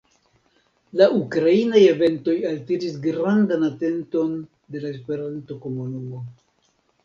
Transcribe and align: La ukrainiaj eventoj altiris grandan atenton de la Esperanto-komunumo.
La 1.01 1.07
ukrainiaj 1.17 1.83
eventoj 1.89 2.35
altiris 2.53 2.97
grandan 3.05 3.69
atenton 3.69 4.35
de 4.41 4.85
la 4.87 4.93
Esperanto-komunumo. 4.97 6.27